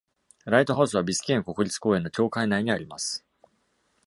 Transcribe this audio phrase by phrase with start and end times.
[0.45, 3.23] ライトハウスはビスケーン国立公園の境界内にあります。